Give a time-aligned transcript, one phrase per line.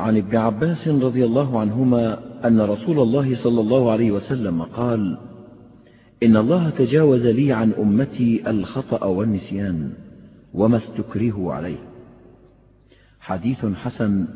[0.00, 5.18] عن ابن عباس رضي الله عنهما أن رسول الله صلى الله عليه وسلم قال
[6.22, 9.92] إن الله تجاوز لي عن أمتي الخطأ والنسيان
[10.54, 11.78] وما استكرهوا عليه.
[13.20, 14.28] حديث حسن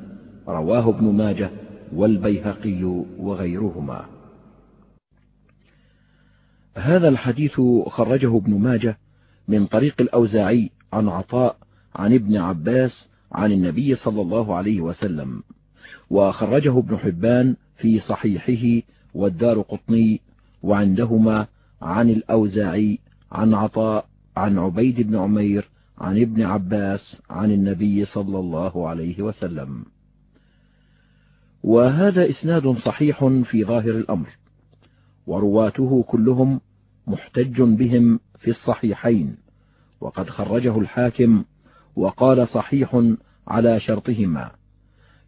[0.48, 1.50] رواه ابن ماجه
[1.92, 2.84] والبيهقي
[3.18, 4.04] وغيرهما.
[6.76, 8.98] هذا الحديث خرجه ابن ماجه
[9.48, 11.56] من طريق الأوزاعي عن عطاء
[11.96, 15.42] عن ابن عباس عن النبي صلى الله عليه وسلم
[16.10, 20.20] وخرجه ابن حبان في صحيحه والدار قطني
[20.62, 21.46] وعندهما
[21.82, 22.98] عن الأوزاعي
[23.32, 24.06] عن عطاء
[24.36, 29.84] عن عبيد بن عمير عن ابن عباس عن النبي صلى الله عليه وسلم.
[31.62, 34.28] وهذا إسناد صحيح في ظاهر الأمر
[35.26, 36.60] ورواته كلهم
[37.06, 39.36] محتج بهم في الصحيحين
[40.00, 41.44] وقد خرجه الحاكم
[41.96, 43.02] وقال صحيح
[43.48, 44.50] على شرطهما.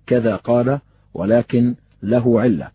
[0.06, 0.78] كذا قال
[1.14, 2.70] ولكن له علة.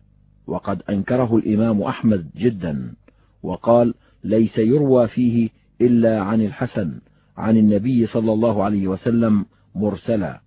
[0.46, 2.94] وقد أنكره الإمام أحمد جدا.
[3.42, 7.00] وقال ليس يروى فيه إلا عن الحسن
[7.36, 10.40] عن النبي صلى الله عليه وسلم مرسلا.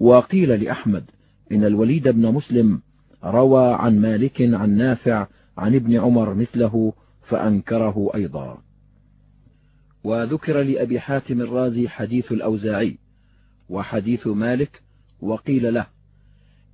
[0.00, 1.04] وقيل لأحمد
[1.52, 2.80] إن الوليد بن مسلم
[3.24, 5.26] روى عن مالك عن نافع
[5.58, 6.92] عن ابن عمر مثله
[7.28, 8.58] فأنكره أيضا.
[10.04, 12.98] وذكر لأبي حاتم الرازي حديث الأوزاعي
[13.68, 14.82] وحديث مالك
[15.20, 15.86] وقيل له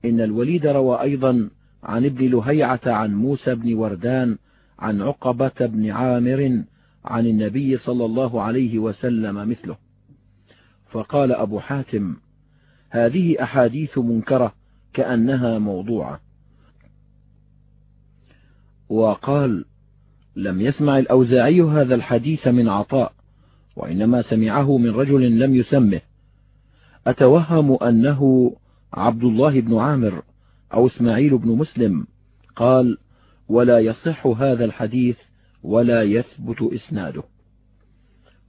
[0.05, 1.50] إن الوليد روى أيضا
[1.83, 4.39] عن ابن لهيعة عن موسى بن وردان
[4.78, 6.64] عن عقبة بن عامر
[7.05, 9.77] عن النبي صلى الله عليه وسلم مثله.
[10.91, 12.17] فقال أبو حاتم
[12.91, 14.55] هذه أحاديث منكرة
[14.92, 16.20] كأنها موضوعة.
[18.89, 19.65] وقال
[20.37, 23.20] لم يسمع الأوزاعي هذا الحديث من عطاء.
[23.81, 26.00] وإنما سمعه من رجل لم يسمه.
[27.06, 28.53] أتوهم أنه
[28.95, 30.22] عبد الله بن عامر
[30.75, 32.06] أو إسماعيل بن مسلم
[32.56, 32.98] قال
[33.48, 35.17] ولا يصح هذا الحديث
[35.62, 37.22] ولا يثبت إسناده.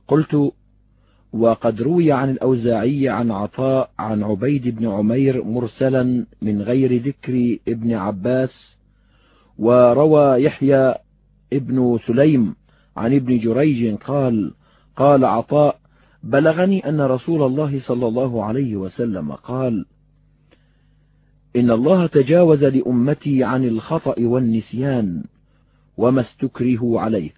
[0.07, 0.51] قلت
[1.33, 7.93] وقد روي عن الأوزاعي عن عطاء عن عبيد بن عمير مرسلا من غير ذكر ابن
[7.93, 8.77] عباس
[9.57, 10.95] وروى يحيى
[11.53, 12.55] ابن سليم
[12.97, 14.53] عن ابن جريج قال
[15.01, 15.79] قال عطاء
[16.23, 19.85] بلغني أن رسول الله صلى الله عليه وسلم قال
[21.55, 25.23] إن الله تجاوز لأمتي عن الخطأ والنسيان
[25.97, 27.29] وما استكرهوا عليه.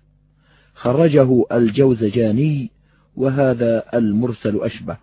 [0.74, 2.72] خرجه الجوزجاني
[3.16, 4.98] وهذا المرسل أشبه.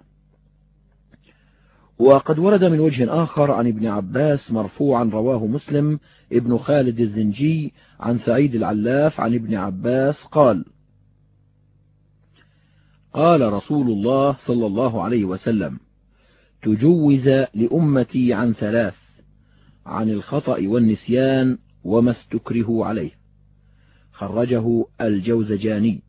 [1.98, 5.98] وقد ورد من وجه آخر عن ابن عباس مرفوعا رواه مسلم
[6.32, 10.64] ابن خالد الزنجي عن سعيد العلاف عن ابن عباس قال
[13.12, 15.80] قال رسول الله صلى الله عليه وسلم
[16.62, 18.94] تجوز لأمتي عن ثلاث
[19.86, 23.10] عن الخطأ والنسيان وما استكرهوا عليه.
[24.12, 26.02] خرجه الجوزجاني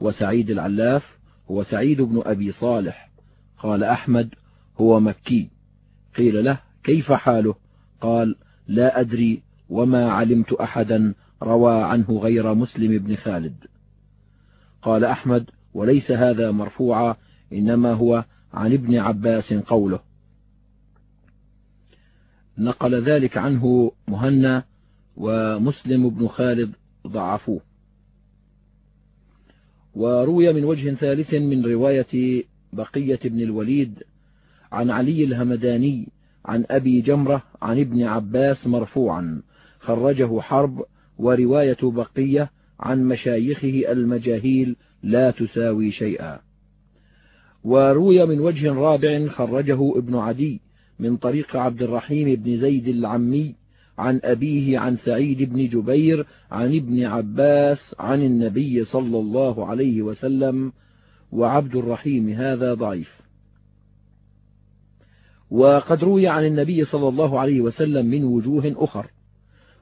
[0.00, 1.18] وسعيد العلاف
[1.50, 3.10] هو سعيد بن أبي صالح.
[3.58, 4.34] قال أحمد
[4.80, 5.50] هو مكي.
[6.16, 7.54] قيل له كيف حاله؟
[8.00, 13.66] قال لا أدري وما علمت أحدا روى عنه غير مسلم بن خالد.
[14.82, 17.16] قال أحمد وليس هذا مرفوعا
[17.52, 20.00] إنما هو عن ابن عباس قوله.
[22.58, 24.64] نقل ذلك عنه مهنا
[25.16, 26.72] ومسلم بن خالد
[27.06, 27.60] ضعفوه.
[29.94, 34.02] وروي من وجه ثالث من رواية بقية بن الوليد
[34.72, 36.08] عن علي الهمداني
[36.44, 39.42] عن أبي جمرة عن ابن عباس مرفوعا
[39.80, 40.84] خرجه حرب
[41.18, 42.50] ورواية بقية
[42.80, 46.38] عن مشايخه المجاهيل لا تساوي شيئا.
[47.64, 50.60] وروي من وجه رابع خرجه ابن عدي
[50.98, 53.54] من طريق عبد الرحيم بن زيد العمي
[53.98, 60.72] عن أبيه عن سعيد بن جبير عن ابن عباس عن النبي صلى الله عليه وسلم
[61.32, 63.18] وعبد الرحيم هذا ضعيف.
[65.50, 69.06] وقد روي عن النبي صلى الله عليه وسلم من وجوه أخر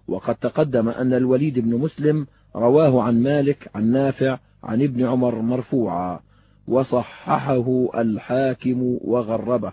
[0.08, 2.26] وقد تقدم أن الوليد بن مسلم
[2.56, 6.20] رواه عن مالك عن نافع عن ابن عمر مرفوعا
[6.68, 9.72] وصححه الحاكم وغربه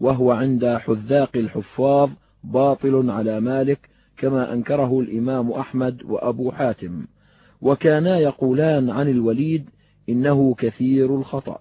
[0.00, 2.10] وهو عند حذاق الحفاظ
[2.44, 3.78] باطل على مالك
[4.16, 7.06] كما أنكره الإمام أحمد وأبو حاتم.
[7.60, 9.68] وكانا يقولان عن الوليد
[10.08, 11.58] إنه كثير الخطأ.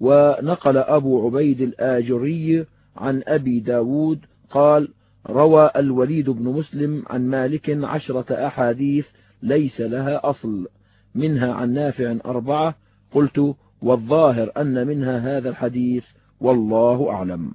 [0.00, 2.66] ونقل أبو عبيد الآجري
[2.96, 4.18] عن أبي داود
[4.50, 4.88] قال
[5.26, 9.06] روى الوليد بن مسلم عن مالك عشرة أحاديث
[9.42, 10.68] ليس لها أصل
[11.14, 12.74] منها عن نافع أربعة
[13.12, 16.04] قلت والظاهر أن منها هذا الحديث
[16.40, 17.52] والله أعلم.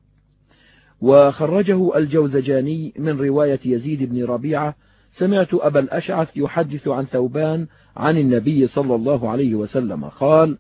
[1.02, 4.76] وخرجه الجوزجاني من رواية يزيد بن ربيعة
[5.18, 7.68] سمعت أبا الأشعث يحدث عن ثوبان
[7.98, 10.58] عن النبي صلى الله عليه وسلم قال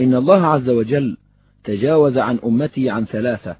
[0.00, 1.16] إن الله عز وجل
[1.64, 3.56] تجاوز عن أمتي عن ثلاثة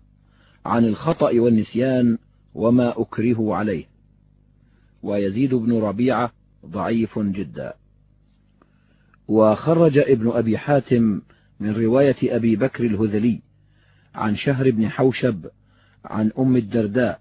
[0.67, 2.19] عن الخطأ والنسيان
[2.55, 3.85] وما أكره عليه.
[5.03, 6.33] ويزيد بن ربيعة
[6.67, 7.75] ضعيف جدا.
[9.29, 11.21] وخرج ابن أبي حاتم
[11.61, 13.41] من رواية أبي بكر الهذلي
[14.15, 15.47] عن شهر بن حوشب
[16.05, 17.21] عن أم الدرداء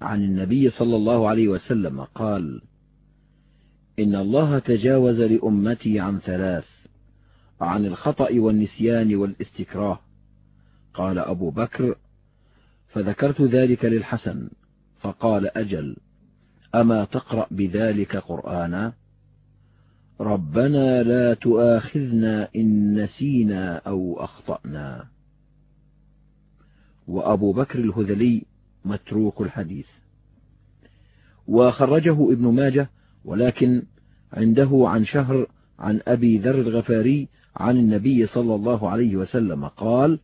[0.00, 2.62] عن النبي صلى الله عليه وسلم قال
[3.98, 6.64] إن الله تجاوز لأمتي عن ثلاث
[7.60, 10.00] عن الخطأ والنسيان والاستكراه.
[10.94, 11.94] قال أبو بكر
[12.88, 14.50] فذكرت ذلك للحسن
[15.00, 15.96] فقال أجل.
[16.74, 18.92] أما تقرأ بذلك قرآنا؟
[20.20, 25.06] ربنا لا تؤاخذنا إن نسينا أو أخطأنا.
[27.08, 28.42] وأبو بكر الهذلي
[28.84, 29.86] متروك الحديث.
[31.46, 32.90] وخرجه ابن ماجه
[33.24, 33.82] ولكن
[34.32, 35.46] عنده عن شهر
[35.78, 40.18] عن أبي ذر الغفاري عن النبي صلى الله عليه وسلم قال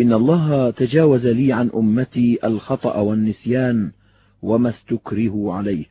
[0.00, 3.92] إن الله تجاوز لي عن أمتي الخطأ والنسيان
[4.42, 5.86] وما استكرهوا عليه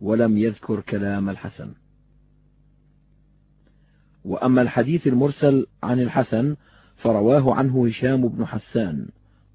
[0.00, 1.72] ولم يذكر كلام الحسن.
[4.24, 6.56] وأما الحديث المرسل عن الحسن
[6.96, 9.08] فرواه عنه هشام بن حسان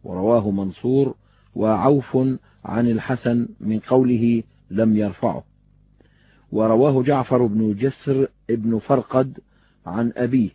[0.03, 1.15] ورواه منصور
[1.55, 2.17] وعوف
[2.65, 5.43] عن الحسن من قوله لم يرفعه.
[6.51, 9.39] ورواه جعفر بن جسر بن فرقد
[9.85, 10.49] عن أبيه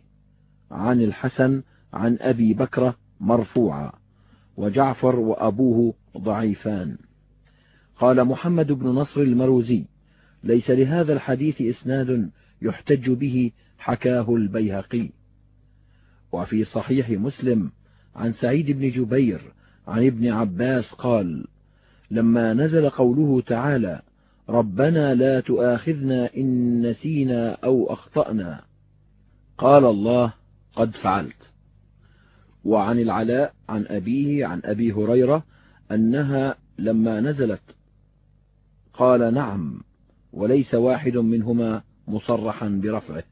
[0.71, 3.91] عن الحسن عن أبي بكرة مرفوعا
[4.57, 6.97] وجعفر وأبوه ضعيفان.
[7.99, 9.83] قال محمد بن نصر المروزي
[10.43, 12.29] ليس لهذا الحديث إسناد
[12.61, 15.09] يحتج به حكاه البيهقي.
[16.31, 17.71] وفي صحيح مسلم
[18.15, 19.41] عن سعيد بن جبير
[19.87, 21.47] عن ابن عباس قال
[22.11, 24.01] لما نزل قوله تعالى
[24.49, 28.61] ربنا لا تؤاخذنا إن نسينا أو أخطأنا
[29.57, 30.33] قال الله
[30.75, 31.51] قد فعلت
[32.65, 35.43] وعن العلاء عن أبيه عن أبي هريرة
[35.91, 37.61] أنها لما نزلت
[38.97, 39.81] قال نعم
[40.33, 43.23] وليس واحد منهما مصرحا برفعه.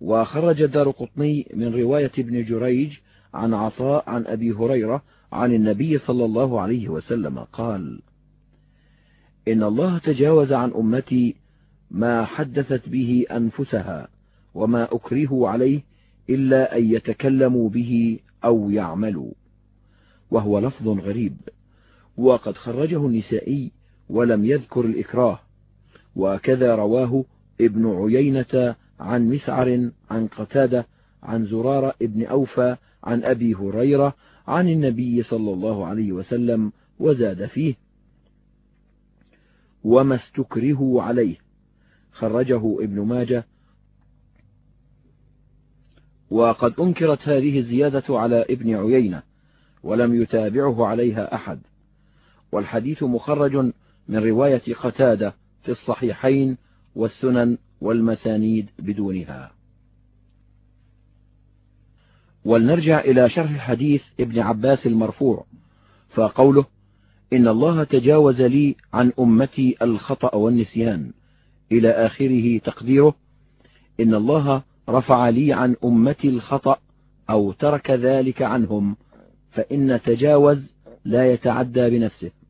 [0.00, 2.98] وخرج دار قطني من رواية ابن جريج
[3.34, 8.00] عن عطاء عن أبي هريرة عن النبي صلى الله عليه وسلم قال
[9.48, 11.36] إن الله تجاوز عن أمتي
[11.90, 14.08] ما حدثت به أنفسها
[14.54, 15.82] وما أكرهوا عليه
[16.30, 19.32] إلا أن يتكلموا به أو يعملوا
[20.30, 21.36] وهو لفظ غريب.
[22.16, 23.72] وقد خرجه النسائي
[24.08, 25.40] ولم يذكر الإكراه.
[26.16, 27.24] وكذا رواه
[27.60, 30.86] ابن عيينة عن مسعر عن قتادة
[31.22, 34.14] عن زرارة ابن أوفى عن أبي هريرة
[34.46, 37.74] عن النبي صلى الله عليه وسلم وزاد فيه.
[39.84, 41.36] وما استكرهوا عليه.
[42.12, 43.44] خرجه ابن ماجه.
[46.30, 49.22] وقد أنكرت هذه الزيادة على ابن عيينة
[49.82, 51.60] ولم يتابعه عليها أحد.
[52.54, 53.56] والحديث مخرج
[54.08, 56.56] من رواية قتادة في الصحيحين
[56.94, 59.52] والسنن والمسانيد بدونها.
[62.44, 65.44] ولنرجع إلى شرح حديث ابن عباس المرفوع
[66.10, 66.64] فقوله
[67.32, 71.12] إن الله تجاوز لي عن أمتي الخطأ والنسيان
[71.72, 73.14] إلى آخره تقديره
[74.00, 76.78] إن الله رفع لي عن أمتي الخطأ
[77.30, 78.96] أو ترك ذلك عنهم
[79.52, 80.58] فإن تجاوز
[81.04, 82.43] لا يتعدى بنفسه.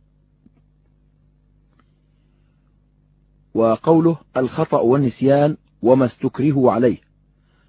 [3.55, 6.99] وقوله الخطأ والنسيان وما استكرهوا عليه.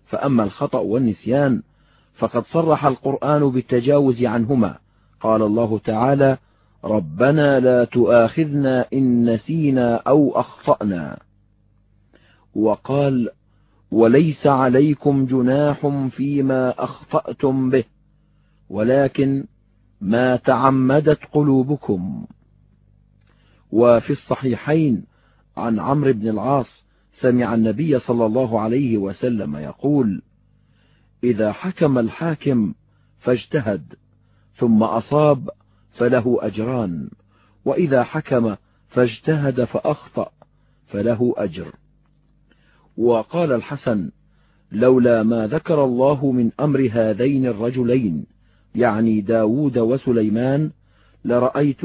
[0.05, 1.61] فأما الخطأ والنسيان
[2.17, 4.77] فقد صرح القرآن بالتجاوز عنهما.
[5.21, 6.37] قال الله تعالى
[6.83, 11.19] ربنا لا تؤاخذنا إن نسينا أو أخطأنا.
[12.55, 13.29] وقال
[13.91, 17.83] وليس عليكم جناح فيما أخطأتم به
[18.69, 19.45] ولكن
[20.01, 22.25] ما تعمدت قلوبكم.
[23.71, 25.05] وفي الصحيحين
[25.57, 26.85] عن عمرو بن العاص
[27.19, 30.21] سمع النبي صلى الله عليه وسلم يقول
[31.23, 32.73] إذا حكم الحاكم
[33.19, 33.93] فاجتهد
[34.57, 35.49] ثم أصاب
[35.97, 37.09] فله أجران
[37.65, 38.55] وإذا حكم
[38.89, 40.31] فاجتهد فأخطأ
[40.87, 41.75] فله أجر.
[42.97, 44.11] وقال الحسن
[44.71, 48.25] لولا ما ذكر الله من أمر هذين الرجلين
[48.75, 50.71] يعني داود وسليمان
[51.25, 51.83] لرأيت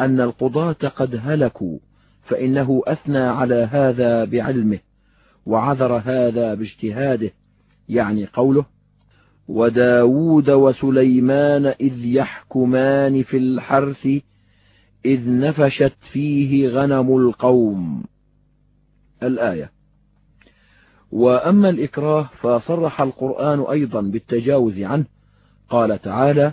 [0.00, 1.78] أن القضاة قد هلكوا
[2.26, 4.78] فإنه أثنى على هذا بعلمه
[5.46, 7.30] وعذر هذا باجتهاده
[7.88, 8.64] يعني قوله
[9.48, 14.06] وداود وسليمان إذ يحكمان في الحرث
[15.04, 18.04] إذ نفشت فيه غنم القوم.
[19.22, 19.70] الآية.
[21.12, 25.04] وأما الإكراه فصرح القرآن أيضا بالتجاوز عنه
[25.68, 26.52] قال تعالى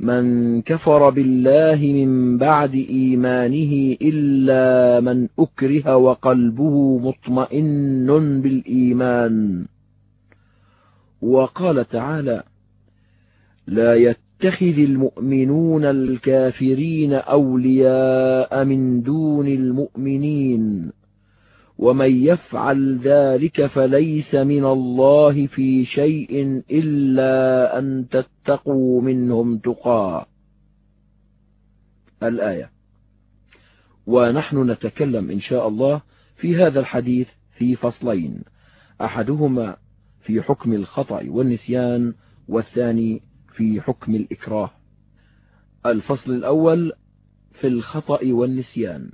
[0.00, 9.64] من كفر بالله من بعد إيمانه إلا من أكره وقلبه مطمئن بالإيمان.
[11.22, 12.42] وقال تعالى
[13.66, 20.92] لا يتخذ المؤمنون الكافرين أولياء من دون المؤمنين.
[21.78, 30.26] ومن يفعل ذلك فليس من الله في شيء إلا أن تتقوا منهم تقى.
[32.22, 32.70] الآية.
[34.06, 36.02] ونحن نتكلم إن شاء الله
[36.36, 37.28] في هذا الحديث
[37.58, 38.42] في فصلين.
[39.00, 39.76] أحدهما
[40.22, 42.14] في حكم الخطأ والنسيان
[42.48, 43.22] والثاني
[43.56, 44.70] في حكم الإكراه.
[45.86, 46.92] الفصل الأول
[47.60, 49.10] في الخطأ والنسيان.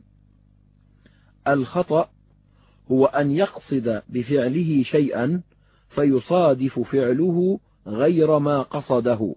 [1.48, 2.11] الخطأ
[2.92, 5.42] هو أن يقصد بفعله شيئا
[5.88, 9.34] فيصادف فعله غير ما قصده.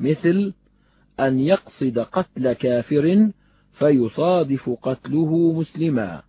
[0.00, 0.52] مثل
[1.20, 3.30] أن يقصد قتل كافر
[3.72, 6.22] فيصادف قتله مسلما.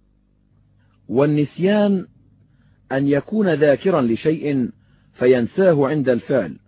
[1.10, 2.07] والنسيان
[2.91, 4.69] أن يكون ذاكرا لشيء
[5.13, 6.60] فينساه عند الفعل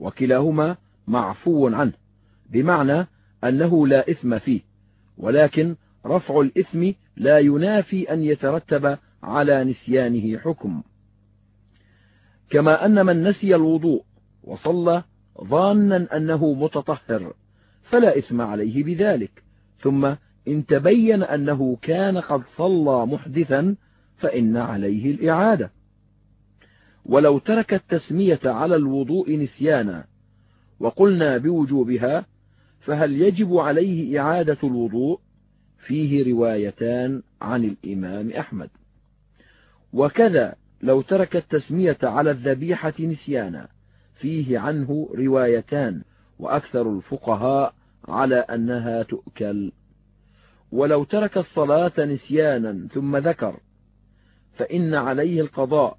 [0.00, 1.92] وكلاهما معفو عنه
[2.50, 3.06] بمعنى
[3.44, 4.60] أنه لا إثم فيه
[5.18, 10.82] ولكن رفع الإثم لا ينافي أن يترتب على نسيانه حكم.
[12.50, 14.04] كما أن من نسي الوضوء
[14.42, 15.02] وصلى
[15.44, 17.34] ظانا أنه متطهر
[17.82, 19.42] فلا إثم عليه بذلك.
[19.80, 20.14] ثم
[20.48, 23.76] إن تبين أنه كان قد صلى محدثا
[24.16, 25.70] فإن عليه الإعادة.
[27.04, 30.04] ولو ترك التسمية على الوضوء نسيانا
[30.80, 32.26] وقلنا بوجوبها
[32.80, 35.20] فهل يجب عليه إعادة الوضوء؟
[35.78, 38.70] فيه روايتان عن الإمام أحمد.
[39.96, 43.68] وكذا لو ترك التسمية على الذبيحة نسيانا.
[44.14, 46.02] فيه عنه روايتان
[46.38, 47.74] وأكثر الفقهاء
[48.08, 49.72] على أنها تؤكل.
[50.72, 53.60] ولو ترك الصلاة نسيانا ثم ذكر
[54.58, 55.98] فإن عليه القضاء.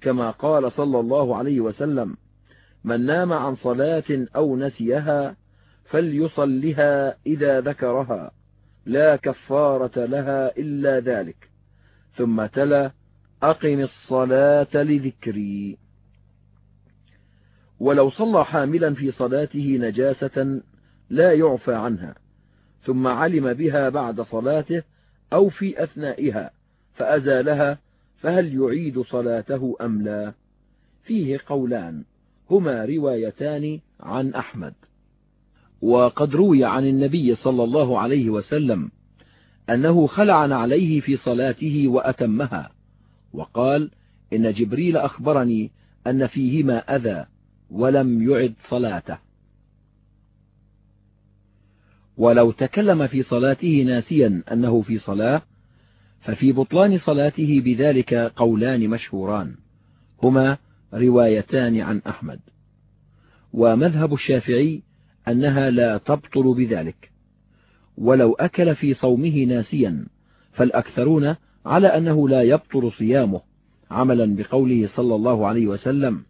[0.00, 2.16] كما قال صلى الله عليه وسلم
[2.84, 5.36] من نام عن صلاة أو نسيها
[5.84, 8.30] فليصلها إذا ذكرها
[8.86, 11.48] لا كفارة لها إلا ذلك.
[12.16, 12.90] ثم تلا
[13.42, 15.76] أقم الصلاة لذكري.
[17.80, 20.60] ولو صلى حاملا في صلاته نجاسة
[21.10, 22.14] لا يعفى عنها
[22.84, 24.82] ثم علم بها بعد صلاته
[25.32, 26.50] أو في أثنائها
[26.94, 27.78] فأزالها
[28.20, 30.32] فهل يعيد صلاته أم لا.
[31.04, 32.04] فيه قولان
[32.50, 34.74] هما روايتان عن أحمد.
[35.82, 38.90] وقد روي عن النبي صلى الله عليه وسلم
[39.70, 42.70] أنه خلع عليه في صلاته وأتمها.
[43.32, 43.90] وقال
[44.32, 45.70] إن جبريل أخبرني
[46.06, 47.26] أن فيهما أذى
[47.70, 49.18] ولم يعد صلاته.
[52.16, 55.42] ولو تكلم في صلاته ناسيا أنه في صلاة
[56.20, 59.54] ففي بطلان صلاته بذلك قولان مشهوران
[60.22, 60.58] هما
[60.94, 62.40] روايتان عن أحمد.
[63.52, 64.82] ومذهب الشافعي
[65.28, 67.10] أنها لا تبطل بذلك.
[67.96, 70.06] ولو أكل في صومه ناسيا
[70.52, 73.40] فالأكثرون على أنه لا يبطل صيامه.
[73.90, 76.22] عملا بقوله صلى الله عليه وسلم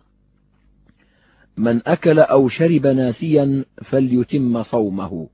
[1.56, 5.28] من أكل أو شرب ناسيا فليتم صومه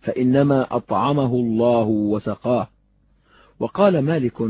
[0.00, 2.68] فإنما أطعمه الله وسقاه.
[3.60, 4.42] وقال مالك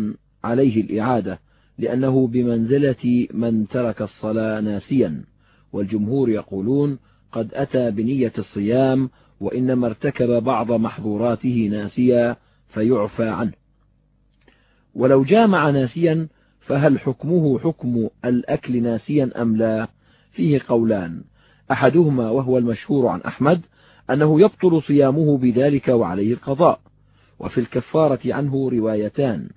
[0.44, 1.40] عليه الإعادة
[1.78, 5.24] لأنه بمنزلة من ترك الصلاة ناسيا
[5.72, 6.98] والجمهور يقولون
[7.32, 12.36] قد أتى بنية الصيام وإنما ارتكب بعض محظوراته ناسيا
[12.68, 13.59] فيعفى عنه.
[14.94, 16.28] ولو جامع ناسيا
[16.60, 19.88] فهل حكمه حكم الأكل ناسيا أم لا؟
[20.32, 21.22] فيه قولان.
[21.70, 23.60] أحدهما وهو المشهور عن أحمد
[24.10, 26.80] أنه يبطل صيامه بذلك وعليه القضاء
[27.38, 29.48] وفي الكفارة عنه روايتان.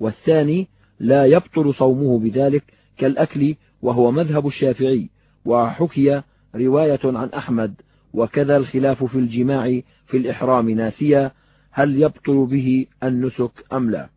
[0.00, 0.68] والثاني
[1.00, 2.62] لا يبطل صومه بذلك
[2.98, 5.10] كالأكل وهو مذهب الشافعي
[5.44, 6.22] وحكي
[6.54, 7.74] رواية عن أحمد
[8.14, 11.32] وكذا الخلاف في الجماع في الإحرام ناسيا
[11.70, 14.08] هل يبطل به النسك أم لا؟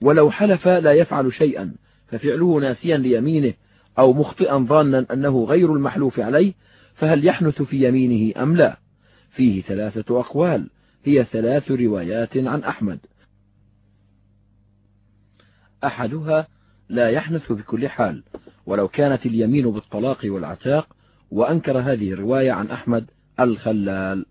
[0.00, 1.74] ولو حلف لا يفعل شيئا
[2.08, 3.54] ففعله ناسيا ليمينه
[3.98, 6.52] أو مخطئا ظانا أنه غير المحلوف عليه
[6.94, 8.78] فهل يحنث في يمينه أم لا؟
[9.30, 10.70] فيه ثلاثة أقوال
[11.04, 12.98] هي ثلاث روايات عن أحمد.
[15.84, 16.48] أحدها
[16.88, 18.22] لا يحنث بكل حال
[18.66, 20.96] ولو كانت اليمين بالطلاق والعتاق
[21.30, 23.10] وأنكر هذه الرواية عن أحمد
[23.40, 24.26] الخلال.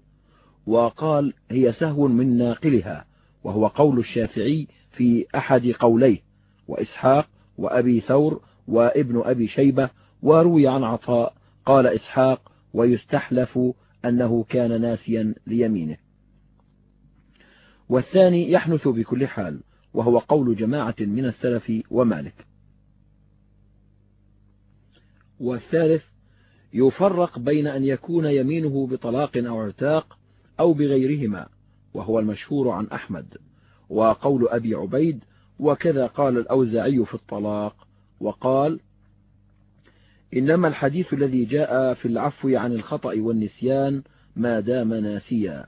[0.65, 3.05] وقال هي سهو من ناقلها
[3.43, 6.19] وهو قول الشافعي في أحد قوليه
[6.67, 9.89] وإسحاق وأبي ثور وابن أبي شيبة
[10.21, 11.33] وروي عن عطاء
[11.65, 13.59] قال إسحاق ويستحلف
[14.05, 15.97] أنه كان ناسيا ليمينه.
[17.89, 22.45] والثاني يحنث بكل حال وهو قول جماعة من السلف ومالك.
[25.39, 26.03] والثالث
[26.73, 30.17] يفرق بين أن يكون يمينه بطلاق أو اعتاق
[30.59, 31.47] أو بغيرهما
[31.93, 33.37] وهو المشهور عن أحمد.
[33.89, 35.24] وقول أبي عبيد
[35.60, 37.88] وكذا قال الأوزاعي في الطلاق
[38.20, 38.80] وقال
[40.34, 44.04] إنما الحديث الذي جاء في العفو عن الخطأ والنسيان
[44.36, 45.65] ما دام ناسيا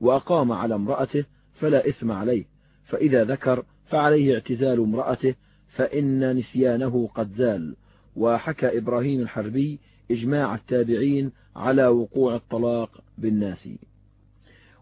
[0.00, 2.44] وأقام على امرأته فلا إثم عليه
[2.84, 5.34] فإذا ذكر فعليه اعتزال امرأته
[5.68, 7.76] فإن نسيانه قد زال
[8.16, 9.78] وحكى إبراهيم الحربي
[10.10, 13.68] إجماع التابعين على وقوع الطلاق بالناس.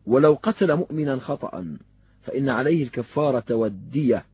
[0.06, 1.76] ولو قتل مؤمنا خطأ
[2.22, 4.24] فإن عليه الكفارة والدية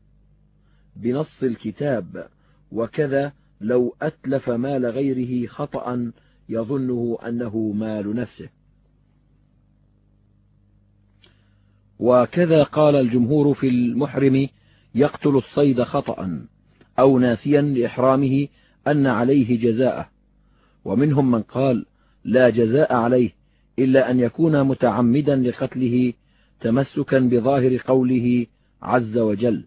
[0.97, 2.29] بنص الكتاب
[2.73, 6.13] وكذا لو أتلف مال غيره خطأ
[6.49, 8.49] يظنه أنه مال نفسه.
[11.99, 14.49] وكذا قال الجمهور في المحرم
[14.95, 16.47] يقتل الصيد خطأ
[16.99, 18.49] أو ناسيا لإحرامه
[18.87, 20.09] أن عليه جزاءه.
[20.85, 21.87] ومنهم من قال
[22.25, 23.31] لا جزاء عليه
[23.79, 26.13] إلا أن يكون متعمدا لقتله
[26.61, 28.47] تمسكا بظاهر قوله
[28.83, 29.65] عز وجل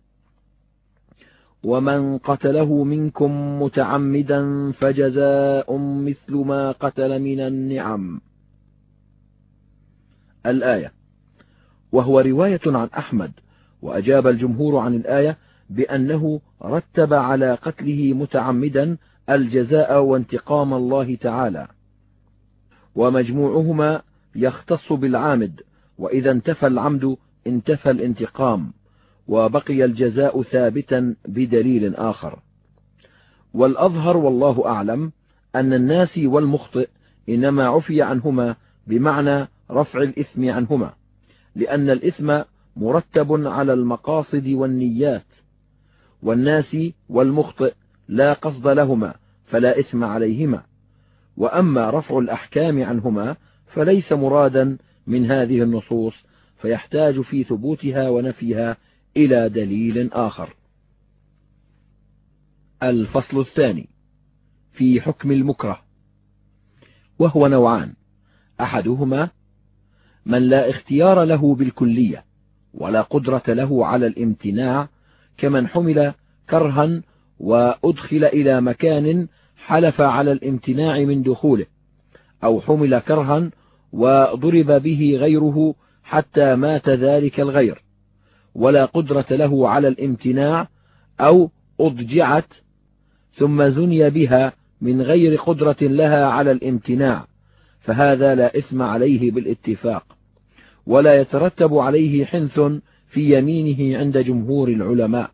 [1.63, 8.21] ومن قتله منكم متعمدا فجزاء مثل ما قتل من النعم.
[10.45, 10.91] الآية
[11.91, 13.31] وهو رواية عن أحمد
[13.81, 15.37] وأجاب الجمهور عن الآية
[15.69, 18.97] بأنه رتب على قتله متعمدا
[19.29, 21.67] الجزاء وانتقام الله تعالى
[22.95, 24.01] ومجموعهما
[24.35, 25.61] يختص بالعامد
[26.01, 28.73] وإذا انتفى العمد انتفى الانتقام
[29.27, 32.39] وبقي الجزاء ثابتا بدليل آخر.
[33.53, 35.11] والأظهر والله أعلم
[35.55, 36.89] أن الناس والمخطئ
[37.29, 38.55] إنما عفي عنهما
[38.87, 40.93] بمعنى رفع الإثم عنهما
[41.55, 42.41] لأن الإثم
[42.75, 45.25] مرتب على المقاصد والنيات
[46.23, 46.77] والناس
[47.09, 47.73] والمخطئ
[48.07, 49.13] لا قصد لهما
[49.45, 50.63] فلا إثم عليهما
[51.37, 53.35] وأما رفع الأحكام عنهما
[53.73, 54.77] فليس مرادا
[55.11, 56.13] من هذه النصوص
[56.61, 58.77] فيحتاج في ثبوتها ونفيها
[59.17, 60.55] إلى دليل آخر.
[62.83, 63.89] الفصل الثاني
[64.73, 65.81] في حكم المكره
[67.19, 67.93] وهو نوعان
[68.61, 69.29] أحدهما
[70.25, 72.25] من لا اختيار له بالكلية
[72.73, 74.89] ولا قدرة له على الامتناع
[75.37, 76.13] كمن حمل
[76.49, 77.01] كرها
[77.39, 81.65] وأدخل إلى مكان حلف على الامتناع من دخوله
[82.43, 83.51] أو حمل كرها
[83.91, 87.83] وضرب به غيره حتى مات ذلك الغير
[88.55, 90.67] ولا قدرة له على الامتناع
[91.19, 92.53] أو أضجعت
[93.33, 97.27] ثم زني بها من غير قدرة لها على الامتناع
[97.79, 100.17] فهذا لا إثم عليه بالاتفاق
[100.85, 102.59] ولا يترتب عليه حنث
[103.09, 105.31] في يمينه عند جمهور العلماء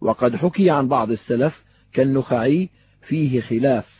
[0.00, 2.68] وقد حكي عن بعض السلف كالنخعي
[3.02, 3.99] فيه خلاف.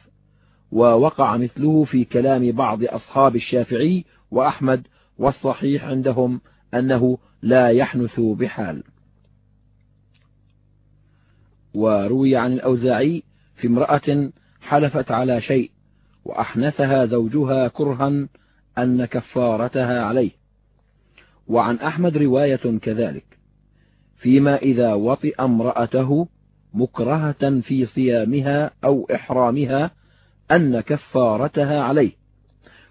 [0.72, 4.86] ووقع مثله في كلام بعض أصحاب الشافعي وأحمد
[5.18, 6.40] والصحيح عندهم
[6.74, 8.82] أنه لا يحنث بحال.
[11.74, 13.22] وروي عن الأوزاعي
[13.56, 14.30] في امرأة
[14.60, 15.70] حلفت على شيء
[16.24, 18.28] وأحنثها زوجها كرها
[18.78, 20.30] أن كفارتها عليه.
[21.48, 23.24] وعن أحمد رواية كذلك
[24.18, 26.28] فيما إذا وطئ امرأته
[26.74, 29.90] مكرهة في صيامها أو إحرامها
[30.52, 32.12] أن كفارتها عليه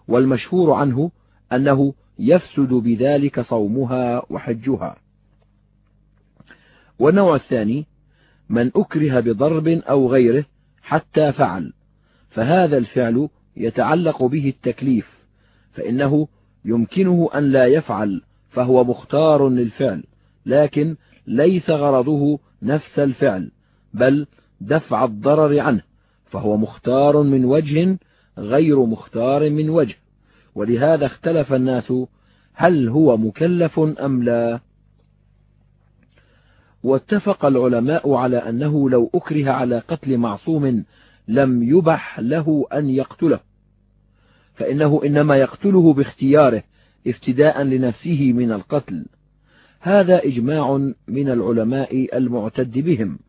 [0.08, 1.12] والمشهور عنه
[1.54, 4.95] أنه يفسد بذلك صومها وحجها.
[7.00, 7.86] والنوع الثاني
[8.50, 10.45] من أكره بضرب أو غيره
[10.82, 11.74] حتى فعل
[12.30, 15.10] فهذا الفعل يتعلق به التكليف
[15.74, 16.28] فإنه
[16.65, 20.04] يمكنه أن لا يفعل فهو مختار للفعل
[20.45, 20.95] لكن
[21.28, 23.52] ليس غرضه نفس الفعل
[23.93, 24.28] بل
[24.62, 25.88] دفع الضرر عنه.
[26.29, 27.97] فهو مختار من وجه
[28.37, 29.95] غير مختار من وجه.
[30.55, 31.93] ولهذا اختلف الناس
[32.53, 34.59] هل هو مكلف أم لا.
[36.83, 40.85] واتفق العلماء على أنه لو أكره على قتل معصوم
[41.27, 43.39] لم يبح له أن يقتله.
[44.55, 46.63] فإنه إنما يقتله باختياره
[47.07, 49.05] افتداء لنفسه من القتل.
[49.79, 53.19] هذا إجماع من العلماء المعتد بهم.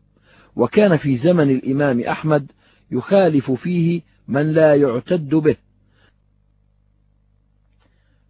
[0.55, 2.51] وكان في زمن الإمام أحمد
[2.91, 5.55] يخالف فيه من لا يعتد به.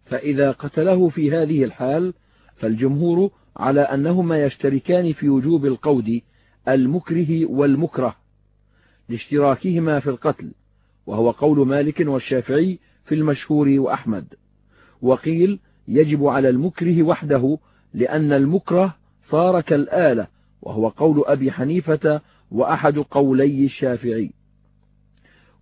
[0.04, 2.14] فإذا قتله في هذه الحال
[2.56, 6.20] فالجمهور على أنهما يشتركان في وجوب القود
[6.68, 8.16] المكره والمكره
[9.08, 10.52] لاشتراكهما في القتل
[11.06, 14.34] وهو قول مالك والشافعي في المشهور وأحمد.
[15.02, 17.58] وقيل يجب على المكره وحده
[17.94, 18.96] لأن المكره
[19.28, 20.26] صار كالآلة
[20.62, 22.20] وهو قول أبي حنيفة
[22.50, 24.30] وأحد قولي الشافعي.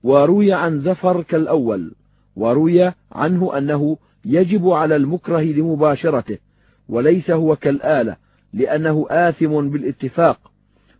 [0.03, 1.95] وروي عن زفر كالأول
[2.37, 6.39] وروي عنه أنه يجب على المكره لمباشرته
[6.89, 8.17] وليس هو كالآلة
[8.53, 10.51] لأنه آثم بالاتفاق.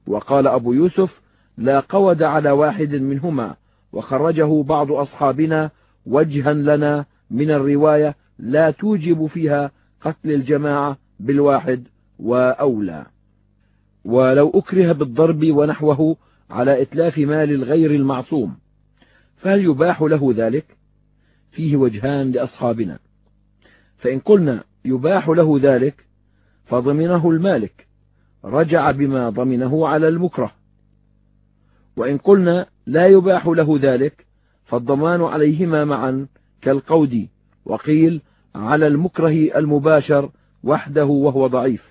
[0.07, 1.21] وقال أبو يوسف
[1.59, 3.55] لا قود على واحد منهما
[3.93, 5.71] وخرجه بعض أصحابنا
[6.07, 13.07] وجها لنا من الرواية لا توجب فيها قتل الجماعة بالواحد وأولى.
[14.05, 16.17] ولو أكره بالضرب ونحوه
[16.51, 18.57] على إتلاف مال الغير المعصوم.
[19.41, 20.77] فهل يباح له ذلك؟
[21.51, 22.99] فيه وجهان لأصحابنا.
[23.99, 26.07] فإن قلنا يباح له ذلك
[26.65, 27.87] فضمنه المالك
[28.45, 30.53] رجع بما ضمنه على المكره.
[31.97, 34.27] وإن قلنا لا يباح له ذلك
[34.65, 36.27] فالضمان عليهما معا
[36.63, 37.29] كالقود
[37.65, 38.23] وقيل
[38.55, 40.31] على المكره المباشر
[40.65, 41.91] وحده وهو ضعيف.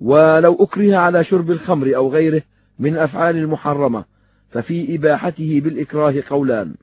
[0.00, 2.42] ولو أكره على شرب الخمر أو غيره
[2.78, 4.04] من أفعال المحرمة
[4.50, 6.74] ففي إباحته بالإكراه قولان.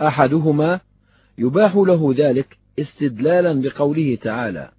[0.00, 0.80] أحدهما
[1.38, 4.70] يباح له ذلك استدلالا بقوله تعالى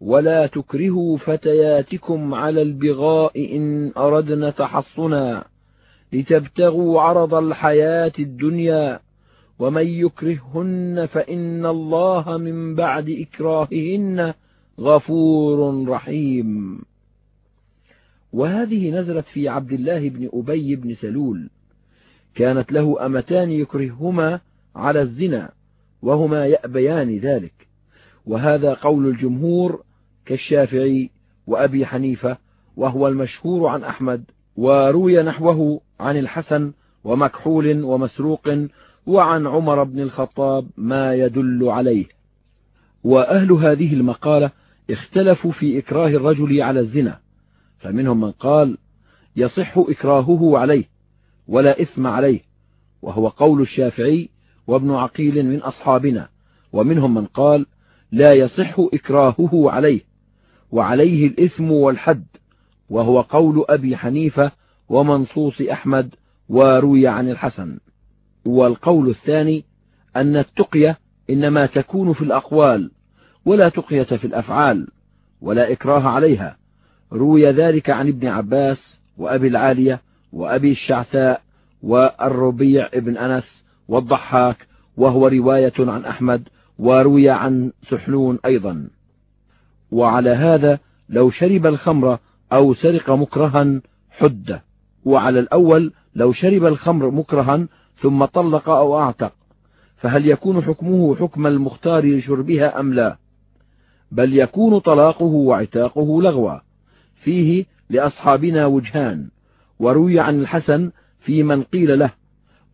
[0.00, 5.44] ولا تكرهوا فتياتكم على البغاء إن أردنا تحصنا
[6.12, 9.00] لتبتغوا عرض الحياة الدنيا
[9.58, 14.34] ومن يكرههن فإن الله من بعد إكراههن
[14.80, 16.80] غفور رحيم.
[18.32, 21.50] وهذه نزلت في عبد الله بن أبي بن سلول.
[22.34, 24.40] كانت له أمتان يكرههما
[24.76, 25.50] على الزنا
[26.02, 27.52] وهما يأبيان ذلك.
[28.26, 29.82] وهذا قول الجمهور
[30.26, 31.10] كالشافعي
[31.46, 32.36] وأبي حنيفة
[32.76, 34.24] وهو المشهور عن أحمد
[34.56, 36.72] وروي نحوه عن الحسن
[37.04, 38.48] ومكحول ومسروق
[39.06, 42.06] وعن عمر بن الخطاب ما يدل عليه.
[43.04, 44.50] وأهل هذه المقالة
[44.90, 47.21] اختلفوا في إكراه الرجل على الزنا
[47.82, 48.78] فمنهم من قال
[49.36, 50.84] يصح إكراهه عليه
[51.48, 52.40] ولا إثم عليه
[53.02, 54.28] وهو قول الشافعي
[54.66, 56.28] وابن عقيل من أصحابنا.
[56.72, 57.66] ومنهم من قال
[58.12, 60.00] لا يصح إكراهه عليه
[60.70, 62.26] وعليه الإثم والحد
[62.90, 64.52] وهو قول أبي حنيفة
[64.88, 66.14] ومنصوص أحمد
[66.48, 67.78] وروي عن الحسن.
[68.44, 69.64] والقول الثاني
[70.16, 70.98] أن التقية
[71.30, 72.90] إنما تكون في الأقوال
[73.44, 74.88] ولا تقية في الأفعال
[75.40, 76.61] ولا إكراه عليها.
[77.12, 80.00] روي ذلك عن ابن عباس وأبي العالية
[80.32, 81.42] وأبي الشعثاء
[81.82, 84.56] والربيع بن أنس والضحاك
[84.96, 86.48] وهو رواية عن أحمد
[86.78, 88.88] وروي عن سحنون أيضا.
[89.90, 92.18] وعلى هذا لو شرب الخمر
[92.52, 94.60] أو سرق مكرها حد.
[95.04, 97.66] وعلى الأول لو شرب الخمر مكرها
[98.00, 99.32] ثم طلق أو أعتق.
[99.96, 103.16] فهل يكون حكمه حكم المختار لشربها أم لا؟
[104.12, 106.71] بل يكون طلاقه وعتاقه لغوا
[107.24, 109.28] فيه لأصحابنا وجهان.
[109.78, 112.10] وروي عن الحسن في من قيل له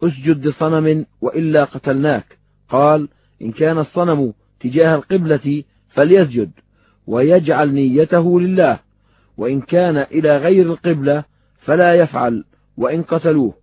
[0.03, 2.39] أسجد لصنم وإلا قتلناك.
[2.69, 3.09] قال
[3.43, 6.51] إن كان الصنم تجاه القبلة فليسجد
[7.07, 8.79] ويجعل نيته لله.
[9.37, 11.25] وإن كان إلى غير القبلة
[11.61, 12.45] فلا يفعل
[12.77, 13.55] وإن قتلوه.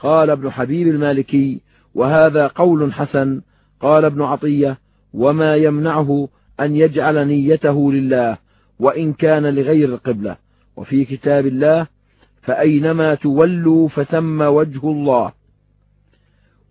[0.00, 1.60] قال ابن حبيب المالكي
[1.94, 3.42] وهذا قول حسن.
[3.80, 4.78] قال ابن عطية
[5.12, 6.28] وما يمنعه
[6.60, 8.45] أن يجعل نيته لله.
[8.78, 10.36] وإن كان لغير القبلة.
[10.76, 11.86] وفي كتاب الله
[12.42, 15.32] فأينما تولوا فثم وجه الله.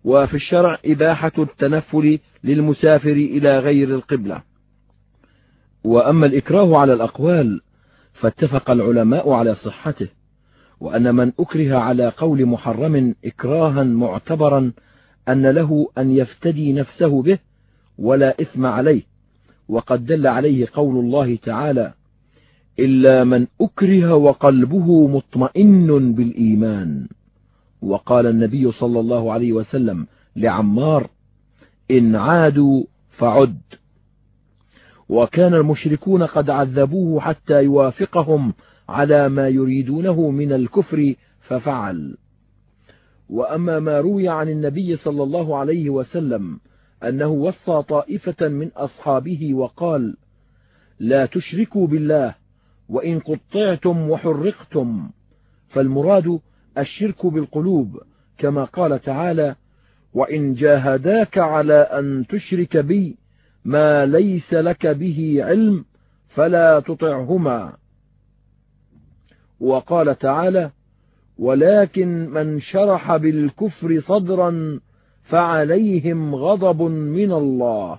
[0.04, 4.42] وفي الشرع إباحة التنفل للمسافر إلى غير القبلة.
[5.84, 7.60] وأما الإكراه على الأقوال
[8.12, 10.08] فاتفق العلماء على صحته.
[10.80, 14.72] وأن من أكره على قول محرم إكراها معتبرا
[15.28, 17.38] أن له أن يفتدي نفسه به
[17.98, 19.15] ولا إثم عليه.
[19.68, 21.92] وقد دل عليه قول الله تعالى
[22.78, 27.08] إلا من أكره وقلبه مطمئن بالإيمان.
[27.82, 31.10] وقال النبي صلى الله عليه وسلم لعمار
[31.90, 33.58] إن عادوا فعد.
[35.08, 38.54] وكان المشركون قد عذبوه حتى يوافقهم
[38.88, 42.16] على ما يريدونه من الكفر ففعل.
[43.28, 46.60] وأما ما روي عن النبي صلى الله عليه وسلم
[47.02, 50.16] أنه وصى طائفة من أصحابه وقال
[50.98, 52.34] لا تشركوا بالله
[52.88, 55.10] وإن قطعتم وحرقتم.
[55.68, 56.40] فالمراد
[56.78, 58.02] الشرك بالقلوب
[58.38, 59.54] كما قال تعالى
[60.14, 63.16] وإن جاهداك على أن تشرك بي
[63.64, 65.84] ما ليس لك به علم
[66.28, 67.72] فلا تطعهما.
[69.60, 70.70] وقال تعالى
[71.38, 74.80] ولكن من شرح بالكفر صدرا
[75.28, 77.98] فعليهم غضب من الله.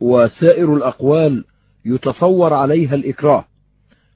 [0.00, 1.44] وسائر الأقوال
[1.84, 3.44] يتصور عليها الإكراه.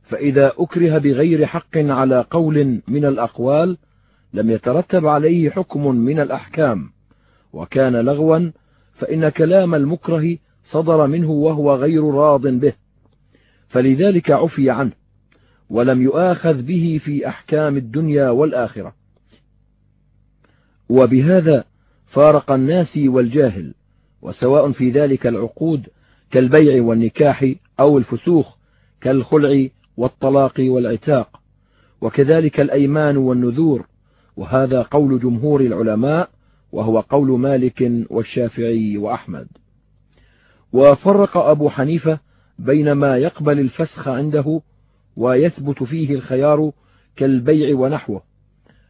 [0.02, 3.79] فإذا أكره بغير حق على قول من الأقوال
[4.33, 6.90] لم يترتب عليه حكم من الأحكام.
[7.52, 8.50] وكان لغوا
[8.94, 10.38] فإن كلام المكره
[10.70, 12.72] صدر منه وهو غير راض به.
[13.68, 14.92] فلذلك عفي عنه
[15.70, 18.94] ولم يؤاخذ به في أحكام الدنيا والآخرة.
[20.88, 21.64] وبهذا
[22.07, 23.75] فارق الناس والجاهل
[24.23, 25.87] وسواء في ذلك العقود
[26.31, 28.57] كالبيع والنكاح أو الفسوخ
[29.01, 31.40] كالخلع والطلاق والعتاق
[32.01, 33.87] وكذلك الأيمان والنذور
[34.37, 36.31] وهذا قول جمهور العلماء
[36.73, 39.49] وهو قول مالك والشافعي وأحمد.
[40.73, 42.19] وفرق أبو حنيفة
[42.59, 44.61] بين ما يقبل الفسخ عنده
[45.16, 46.73] ويثبت فيه الخيار
[47.16, 48.23] كالبيع ونحوه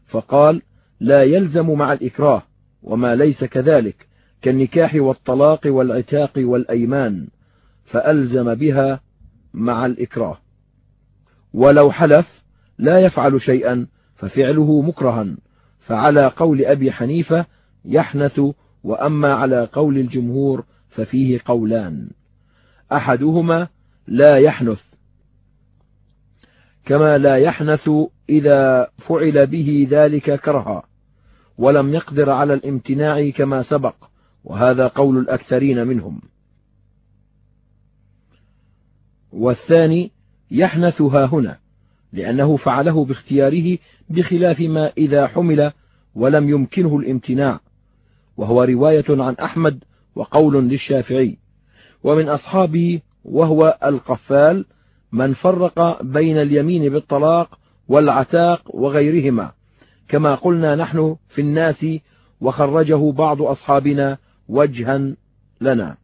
[0.08, 0.62] فقال
[1.00, 2.42] لا يلزم مع الإكراه
[2.86, 4.06] وما ليس كذلك
[4.42, 7.28] كالنكاح والطلاق والعتاق والأيمان
[7.84, 9.00] فألزم بها
[9.54, 10.38] مع الإكراه.
[11.54, 12.42] ولو حلف
[12.78, 15.36] لا يفعل شيئا ففعله مكرها
[15.80, 17.46] فعلى قول أبي حنيفة
[17.84, 18.40] يحنث
[18.84, 22.10] وأما على قول الجمهور ففيه قولان.
[22.92, 23.68] أحدهما
[24.06, 24.80] لا يحنث
[26.84, 27.90] كما لا يحنث
[28.28, 30.82] إذا فعل به ذلك كرها.
[31.58, 33.94] ولم يقدر على الامتناع كما سبق
[34.44, 36.20] وهذا قول الأكثرين منهم.
[39.32, 40.10] والثاني
[40.50, 41.58] يحنث ها هنا
[42.12, 43.78] لأنه فعله باختياره
[44.10, 45.72] بخلاف ما إذا حمل
[46.14, 47.60] ولم يمكنه الامتناع
[48.36, 51.38] وهو رواية عن أحمد وقول للشافعي.
[52.04, 54.64] ومن أصحابه وهو القفال
[55.12, 59.55] من فرق بين اليمين بالطلاق والعتاق وغيرهما.
[60.08, 61.86] كما قلنا نحن في الناس
[62.40, 65.14] وخرجه بعض أصحابنا وجها
[65.60, 65.96] لنا.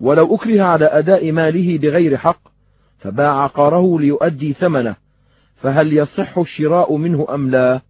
[0.00, 2.40] ولو أكره على أداء ماله بغير حق
[2.98, 4.96] فباع عقاره ليؤدي ثمنه
[5.56, 7.80] فهل يصح الشراء منه أم لا؟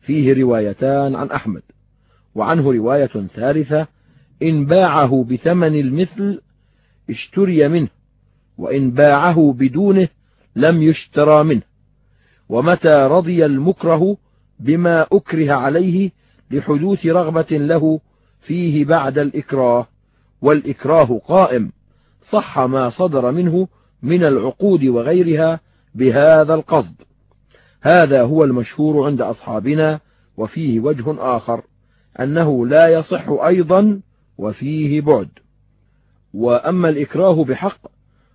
[0.00, 1.62] فيه روايتان عن أحمد
[2.34, 3.86] وعنه رواية ثالثة
[4.42, 6.40] إن باعه بثمن المثل
[7.10, 7.88] اشتري منه
[8.58, 10.08] وإن باعه بدونه
[10.56, 11.62] لم يشترى منه.
[12.50, 14.16] ومتى رضي المكره
[14.60, 16.10] بما أكره عليه
[16.50, 18.00] لحدوث رغبة له
[18.40, 19.86] فيه بعد الإكراه
[20.42, 21.72] والإكراه قائم
[22.30, 23.68] صح ما صدر منه
[24.02, 25.60] من العقود وغيرها
[25.94, 26.94] بهذا القصد.
[27.82, 30.00] هذا هو المشهور عند أصحابنا
[30.36, 31.04] وفيه وجه
[31.36, 31.62] آخر
[32.20, 34.00] أنه لا يصح أيضا
[34.38, 35.28] وفيه بعد.
[36.34, 37.80] وأما الإكراه بحق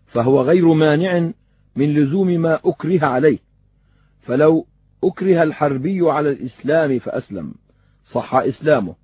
[0.07, 1.31] فهو غير مانع
[1.75, 3.44] من لزوم ما أكره عليه.
[4.25, 4.65] فلو
[5.03, 7.53] أكره الحربي على الإسلام فأسلم.
[8.05, 8.95] صح إسلامه.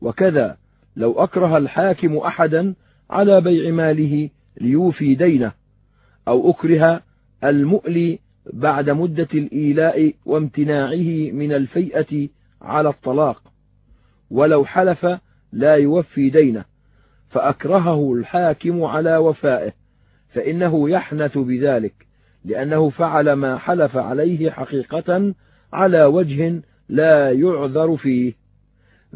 [0.00, 0.56] وكذا
[0.96, 2.74] لو أكره الحاكم أحدا
[3.10, 5.52] على بيع ماله ليوفي دينه
[6.28, 7.02] أو أكره
[7.44, 8.18] المؤلي
[8.52, 12.28] بعد مدة الإيلاء وامتناعه من الفيئة
[12.62, 13.42] على الطلاق.
[14.30, 15.06] ولو حلف
[15.52, 16.64] لا يوفي دينه
[17.28, 19.72] فأكرهه الحاكم على وفائه
[20.28, 22.03] فإنه يحنث بذلك.
[22.44, 25.34] لأنه فعل ما حلف عليه حقيقة
[25.72, 28.34] على وجه لا يعذر فيه.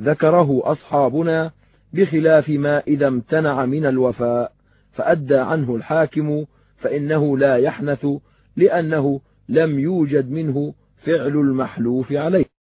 [0.01, 1.51] ذكره أصحابنا
[1.93, 4.53] بخلاف ما إذا امتنع من الوفاء
[4.93, 6.45] فأدى عنه الحاكم
[6.77, 8.07] فإنه لا يحنث
[8.57, 12.58] لأنه لم يوجد منه فعل المحلوف عليه.